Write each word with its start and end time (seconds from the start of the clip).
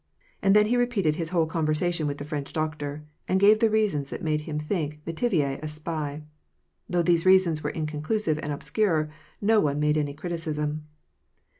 And 0.41 0.55
then 0.55 0.65
he 0.65 0.77
repeated 0.77 1.17
his 1.17 1.29
whole 1.29 1.45
conversation 1.45 2.07
with 2.07 2.17
the 2.17 2.23
French 2.23 2.53
doctor, 2.53 3.05
and 3.27 3.39
gave 3.39 3.59
the 3.59 3.69
reasons 3.69 4.09
that 4.09 4.23
made 4.23 4.41
him 4.49 4.57
think 4.57 4.99
M6tivier 5.05 5.59
a 5.61 5.67
spy. 5.67 6.23
Though 6.89 7.03
these 7.03 7.23
reasons 7.23 7.61
were 7.63 7.69
inconclusive 7.69 8.39
and 8.41 8.51
obscure, 8.51 9.11
no 9.41 9.59
one 9.59 9.79
made 9.79 9.97
any 9.97 10.15
criticism. 10.15 10.81